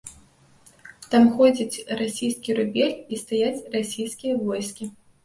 Там 1.15 1.27
ходзіць 1.35 1.83
расійскі 1.99 2.55
рубель 2.61 2.95
і 3.13 3.19
стаяць 3.25 3.67
расійскія 3.77 4.33
войскі. 4.49 4.89